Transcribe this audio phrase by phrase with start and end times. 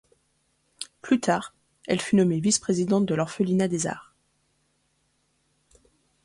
[1.03, 1.53] Plus tard,
[1.85, 4.15] elle fut nommée vice-présidente de l'Orphelinat des Arts.